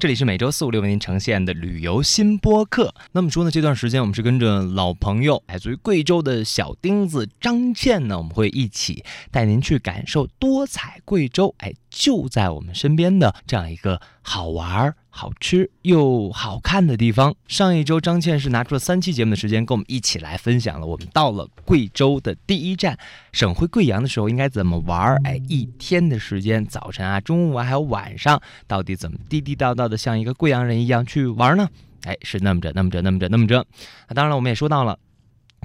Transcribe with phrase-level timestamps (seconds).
[0.00, 2.94] 这里是每周四五六为您呈现的旅游新播客。
[3.10, 17.34] 那么说呢，这段时间我们是跟着老朋友，来自于贵州的小钉子张倩呢，我们会一起带您去感受多彩贵州，哎，就在我们身边的这样一个好玩、好吃又好看的地方。
[17.46, 22.98] 上一周张倩是拿出了三期节目的时间，跟我们一起来分享了我们到了贵州的第一站
[23.32, 31.66] 省会贵阳的时候应该怎么玩，哎，一天的时间，早晨啊、中午啊还有晚上，到底怎么地地道道的像一个贵阳人一样去玩呢？
[32.02, 33.64] 哎，是那么着，那么着，那么着，那么着。
[34.08, 34.98] 那当然了，我们也说到了。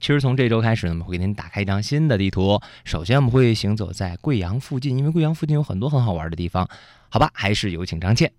[0.00, 2.60] 其实从这周开始呢，我们会给您打开一张新的地图。
[2.84, 6.68] 首先，我们会行走在贵阳附近，因为贵阳附近有很多很好玩的地方。
[7.08, 8.32] 好吧，还是有请张倩。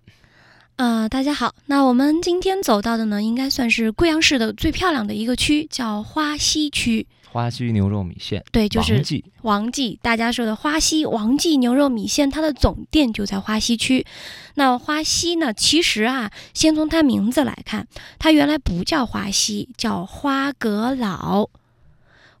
[0.76, 7.06] 呃，大家好，那我们今天走到的呢，应该算是贵阳市的最漂亮的一个区，叫花溪区。
[7.30, 14.04] 花溪牛肉米线，对，就是王记王记，大家说的花溪王记牛肉米线，它的总店就在花溪区。
[14.54, 17.86] 那花溪呢，其实啊，先从它名字来看，
[18.18, 21.48] 它原来不叫花溪，叫花阁老。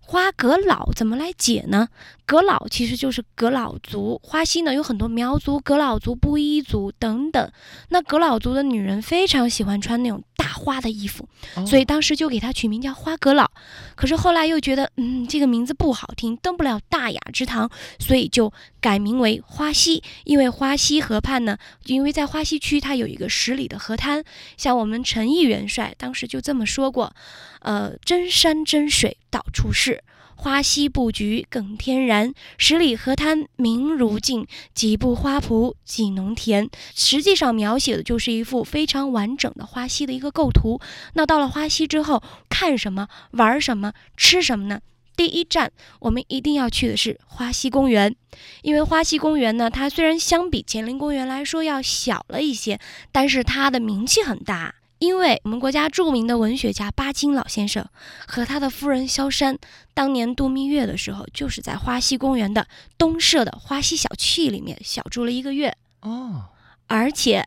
[0.06, 1.88] 花阁老怎么来解呢？
[2.26, 7.52] 阁老其实就是阁老族，花溪呢有很多苗族、阁老族、布依族等等。
[7.90, 13.50] 那阁老族的女人非常喜欢穿那种大花的衣服，哦所以当时就给它取名叫花阁老。
[13.94, 20.02] 可是后来又觉得，嗯，这个名字不好听，登不了大雅之堂，所以就改名为花溪。
[20.24, 24.24] 因为花溪河畔呢，因为在花溪区它有一个十里的河滩，
[24.56, 27.14] 像我们陈毅元帅当时就这么说过，
[27.60, 30.02] 呃，真山真水到处是。
[30.36, 36.68] 花溪布局更天然，十里河滩明如镜，几步花圃几农田。
[36.94, 40.80] 实际上描写的就是一幅非常完整的花溪的一个构图。
[41.14, 44.80] 那到了花溪之后，看什么、玩什么、吃什么呢？
[45.16, 48.16] 第一站我们一定要去的是花溪公园，
[48.62, 52.80] 因为花溪公园呢，它虽然相比乾陵公园来说要小了一些，
[53.12, 54.74] 但是它的名气很大。
[55.04, 57.84] 因为我们国家著名的文学家巴金老先生
[58.26, 59.58] 和他的夫人萧山，
[59.92, 62.66] 当年度蜜月的时候，就是在花溪公园的
[62.96, 65.76] 东社的花溪小憩里面小住了一个月。
[66.00, 66.44] 哦，
[66.86, 67.46] 而且，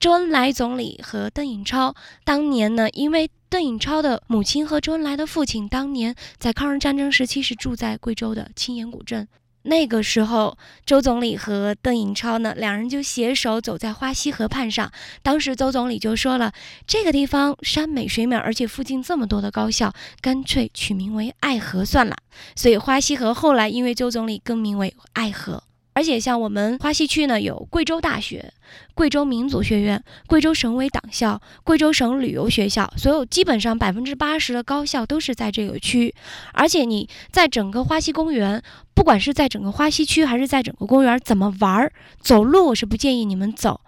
[0.00, 9.28] 周恩来总理和邓颖超当年呢，因为邓颖超的母亲和周恩来的父亲当年在抗日战争时期是住在贵州的青岩古镇。
[9.66, 14.90] 那个时候，周总理和邓颖超呢，两人就携手走在花溪河畔上。
[15.22, 16.52] 当时周总理就说了，
[16.86, 22.16] 这个地方山美水美，而且附近这么多的高校，干脆取名为爱河算了。
[22.54, 25.64] 所以花溪河后来因为周总理更名为爱河。
[25.96, 28.52] 而且像我们花溪区呢，有贵州大学、
[28.94, 36.14] 贵州民族学院、贵州省委党校、贵州省旅游学校，所有基本上百分之八十的高校都是在这个区。
[36.52, 38.62] 而且你在整个花溪公园，
[38.92, 41.90] 不管是在整个花溪区还是在整个公园，怎么玩儿，
[42.20, 43.80] 走路我是不建议你们走，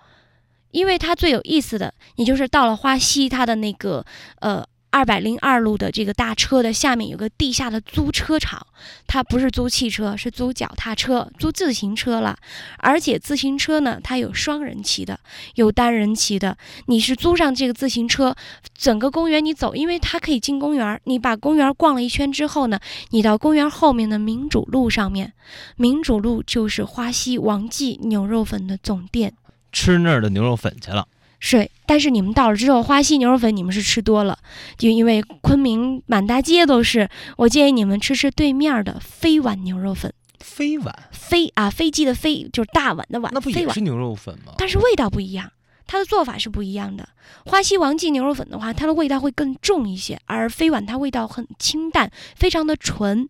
[0.71, 4.03] 因为它最有意思的，你就是到了花溪，它的那个
[4.41, 4.65] 呃。
[4.91, 8.67] 二百零二路的这个大车的下面有个地下的租车场，
[9.07, 12.37] 它不是租汽车，是租脚踏车、租自行车了。
[12.79, 15.21] 而且自行车呢，它有双人骑的，
[15.57, 16.57] 有单人骑的。
[16.87, 18.35] 你是租上这个自行车，
[18.77, 21.01] 整个公园你走，因为它可以进公园。
[21.05, 25.35] 你把公园逛了一圈之后呢，你到公园后面的民主路上面，
[25.77, 29.35] 民主路就是花溪王记牛肉粉的总店。
[29.71, 31.07] 吃那儿的牛肉粉去了。
[31.41, 34.39] 是，但是你们到了之后，花溪牛肉粉你们是吃多了，
[34.77, 37.09] 就因为昆明满大街都是。
[37.37, 44.55] 我建议你们吃吃对面的飞碗牛肉粉，飞碗，飞啊，飞机的飞就是大碗的碗，那不飞碗也是牛肉粉吗？
[44.59, 45.53] 但是味道不一样，
[45.87, 47.09] 它的做法是不一样的。
[47.47, 53.29] 花溪王记牛肉粉的话，它的味道会更重一些，而飞碗它味道很清淡，非常的纯。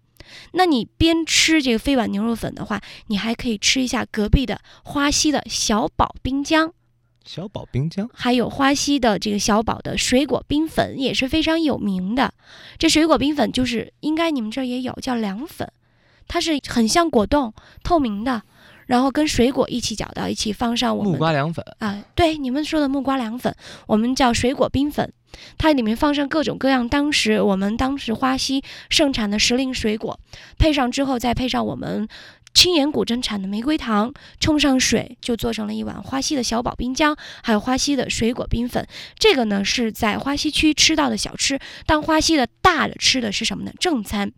[0.52, 6.72] 那你边吃这个飞碗牛肉粉的话，你还可以吃一下隔壁的花溪的小宝冰浆。
[7.28, 12.32] 小宝冰浆，还有花溪的这个小宝的水果冰粉也是非常有名的。
[12.78, 15.70] 这水果冰粉就是应该你们这儿也有，叫凉粉，
[16.26, 17.52] 它是很像果冻，
[17.84, 18.40] 透明的，
[18.86, 21.62] 然后跟水果一起搅到一起，放上我们木瓜凉粉。
[21.80, 23.54] 啊，对，你们说的木瓜凉粉，
[23.86, 25.12] 我们叫水果冰粉。
[25.58, 30.18] 它里面放上各种各样当时我们当时花溪盛产的时令水果，
[30.56, 32.08] 配上之后再配上我们
[32.58, 38.84] 青岩古镇产的玫瑰糖，冲上水就做成了一碗花溪的小宝冰浆，还有花溪的水果冰粉。
[39.16, 43.72] 这个呢是在花溪区吃到的小吃，但花溪的大的吃的是什么呢？
[43.78, 44.32] 正餐，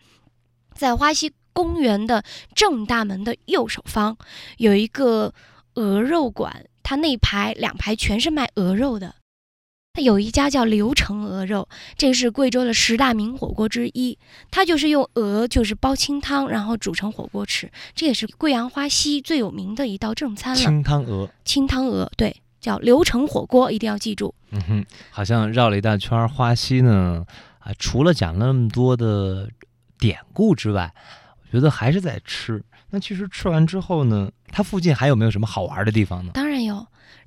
[0.75, 2.22] 在花溪公园的
[2.55, 4.19] 正大门的右手方
[4.58, 5.32] 有一个
[5.76, 9.14] 鹅肉馆，它那一排两排全是卖鹅肉的。
[9.93, 14.17] 它有一家叫刘城鹅肉，这是贵州的十大名火锅之一。
[14.49, 17.69] 它就是用鹅，就是煲清汤，然后煮成火锅吃。
[17.95, 20.61] 这也是贵阳花溪最有名的一道正餐了。
[20.61, 24.33] 清汤鹅，清汤鹅，对，叫刘成火锅，一定要记住。
[24.53, 26.29] 嗯哼，好像绕了一大圈儿。
[26.29, 27.27] 花溪呢，
[27.59, 29.51] 啊，除了讲了那么多的
[29.99, 30.95] 典故之外，
[31.43, 32.63] 我觉得还是在吃。
[32.93, 36.31] 那其实吃完之后呢，它附近还有没有什么好玩的地方呢？
[36.33, 36.50] 当然有。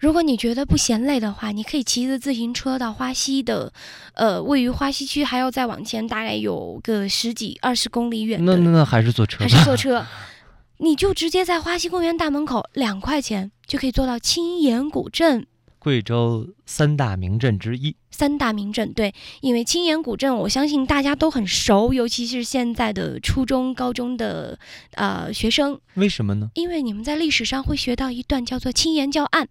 [0.03, 3.71] 如果你觉得不嫌累的话，你可以骑着自行车到花溪的，
[4.15, 8.44] 呃，位于花溪区，还要再往前大概有个十几二十公里远。
[8.44, 9.39] 那那那还是坐车？
[9.39, 10.05] 还是坐车？
[10.79, 15.47] 你就直接在花溪公园大门口，两块钱就可以坐到青岩古镇。
[15.79, 24.59] 贵州三大名镇之一，三大名镇对，因为青岩古镇，我相信大家都很熟，尤其是现在的初中、高中的
[24.95, 25.79] 呃学生。
[25.94, 26.50] 为什么呢？
[26.55, 29.47] 因为你们在历史上会学到一段叫做青岩教案。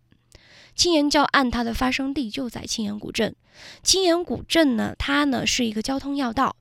[0.75, 3.35] 青岩教案它的发生地就在青岩古镇。
[3.83, 6.57] 青岩古镇呢，它呢是一个交通要道。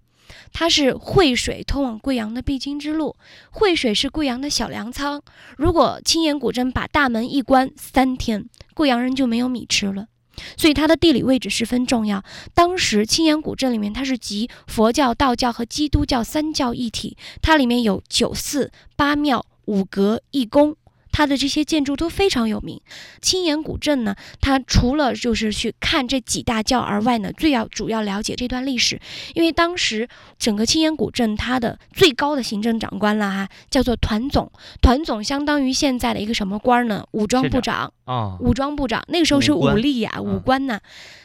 [0.54, 3.18] 它是惠水通往贵阳的必经之路，
[3.50, 5.22] 惠水是贵阳的小粮仓。
[5.58, 10.08] 如果青岩古镇把大门一关，三天贵阳人就没有米吃了。
[10.56, 12.24] 所以它的地理位置十分重要。
[12.54, 20.78] 当时青岩古镇里面，它是集佛教、道教和基督教三教一体，它里面有九寺、八庙、五阁、一宫。
[21.12, 22.80] 它的这些建筑都非常有名。
[23.22, 29.00] 青岩古镇呢，它除了就是去看这几大教而外呢，最要主要了解这段历史。
[29.34, 30.08] 因为当时
[30.40, 34.52] 整个青岩古镇它的最高的行政长官了哈，叫做团总。
[34.82, 37.06] 团总相当于现在的一个什么官呢？
[37.12, 39.04] 武装部长啊，武装部长。
[39.08, 40.80] 那个时候是武力呀，武官呢。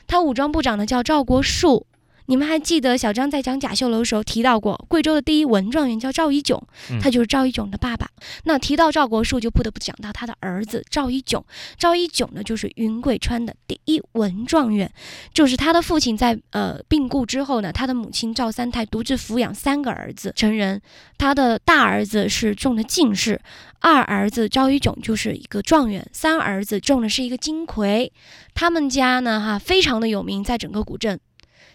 [0.06, 1.86] 他武装部长呢叫赵国树。
[2.26, 6.60] 你们还记得小张在讲贾秀楼的时候提到过，贵州的第一文状元叫赵一炯，
[7.00, 8.08] 他就是赵一炯的爸爸。
[8.44, 11.44] 那提到赵国树，就不得不讲到他的儿子赵一炯。
[11.76, 14.90] 赵一炯呢，就是云贵川的第一文状元，
[15.32, 20.80] 就是他的父亲在呃病故之后呢，他的母亲赵三太独自抚养三个儿子成人。
[21.18, 23.40] 他的大儿子是中了进士，
[23.80, 28.12] 二儿子赵一炯就是一个状元，三儿子中的是一个金魁。
[28.54, 31.20] 他们家呢，哈，非常的有名，在整个古镇。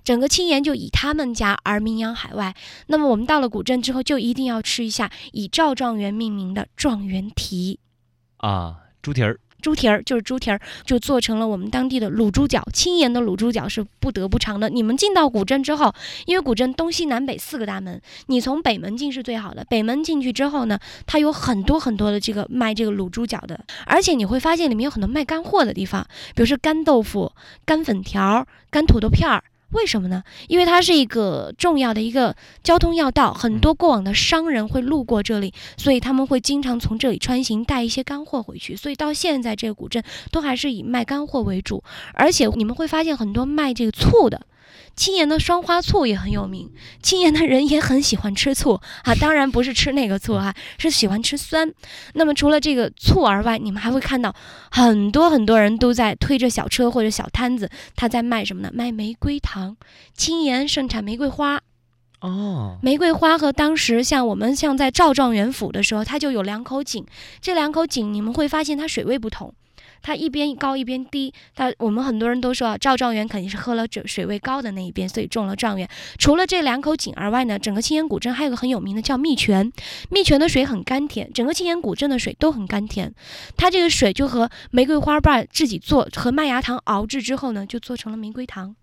[0.03, 2.56] 整个青岩就以他们家而名扬海外。
[2.88, 7.80] 那么我们到了古镇之后，就一定要吃一下以赵状元命名的状元蹄
[8.38, 9.39] 啊，猪蹄儿。
[9.62, 12.68] 猪蹄儿就是猪蹄儿，就做成了我们当地的卤猪脚。
[12.74, 14.68] 青岩的卤猪脚是不得不尝的。
[14.71, 15.94] 你们进到古镇之后，
[16.25, 19.63] 因为古镇东西南北四个大门，你从北门进是最好的。
[19.65, 27.31] 北门进去之后呢，它有很多很多的这个卖这个卤猪脚的，而且你会发现里面有很多卖干货的地方，比如说干豆腐、
[27.63, 29.44] 干粉条、干土豆片儿。
[29.71, 30.23] 为什么呢？
[30.47, 38.75] 因为它是一个重要的一个交通要道，很多过往的商人会路过这里，所以他们会经常从这里穿行，带一些干货回去。
[38.75, 41.83] 所以到现在，这个古镇都还是以卖干货为主，
[42.13, 44.41] 而且你们会发现很多卖这个醋的。
[44.95, 46.69] 青岩的双花醋也很有名，
[47.01, 51.73] 青岩的人也很喜欢吃醋啊，当然不是吃那个醋啊，是喜欢吃酸。
[52.13, 54.35] 那么除了这个醋而外，你们还会看到
[54.69, 58.69] 很多很多人都在推着小车或者小摊子，他在卖什么呢？
[58.73, 59.77] 卖玫瑰糖。
[60.13, 61.61] 青岩盛产玫瑰花，
[62.19, 67.05] 哦，玫瑰花和当时像我们像在赵状元府的时候，它就有两口井，
[67.41, 69.53] 这两口井你们会发现它水位不同。
[70.01, 75.88] 它一边高一边低，它我们很多人都说啊，赵状元肯定是喝了水水位高的那一边，所以中了状元。
[76.18, 79.71] 除了这两口井而外呢，整个青岩古镇还有个很有名的叫蜜泉，
[80.09, 83.13] 蜜泉的水很甘甜，整个青岩古镇的水都很甘甜。
[83.56, 88.75] 它这个水就和玫瑰花瓣自己做和麦芽糖熬制之后呢，就做成了玫瑰糖。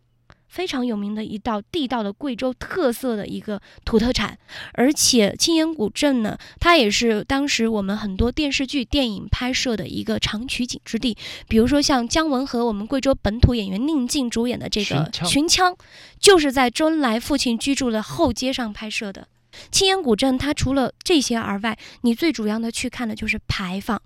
[0.48, 4.36] 非常有名的一道地道的贵州特色的一个土特产，
[4.72, 11.16] 而且青岩古镇呢，它也是当时我们很多电视剧、电影拍摄的一个长取景之地。
[11.46, 15.72] 比如说像姜文和我们贵州本土演员宁静主演的这个《寻枪》，
[16.18, 19.28] 就是在周恩来父亲居住的后街上拍摄的。
[19.70, 24.00] 青岩古镇它除了这些而外，你最主要的去看的就是牌坊。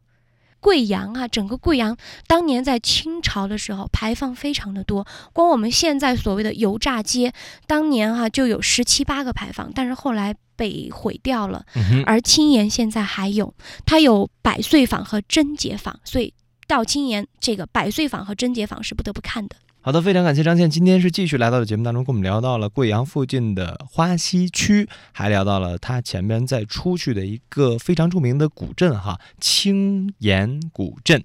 [0.62, 1.96] 贵阳啊，整个贵阳
[2.28, 7.32] 当年在清朝的时候排放非常的多，光我们现在所谓的油炸街，
[7.66, 11.66] 当年哈就有十七八个排放，但是后来被毁掉了。
[12.06, 13.52] 而青岩现在还有，
[13.84, 16.32] 它有百岁坊和贞节坊，所以
[16.68, 19.56] 到青岩这个百岁坊和贞节坊是不得不看的。
[19.84, 31.24] 好的，非常感谢张倩，今天是继续来到了节目当中，跟我们聊到了贵阳附近的花溪区，还聊到了他前面在出去的一个非常著名的古镇哈，青岩古镇。